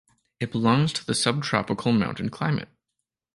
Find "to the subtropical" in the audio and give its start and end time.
0.93-1.91